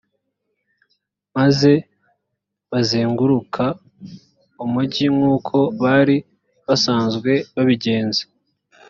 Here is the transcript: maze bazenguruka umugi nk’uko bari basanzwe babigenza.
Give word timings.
maze 1.35 1.71
bazenguruka 2.71 3.63
umugi 4.63 5.05
nk’uko 5.15 5.55
bari 5.83 6.17
basanzwe 6.67 7.31
babigenza. 7.53 8.23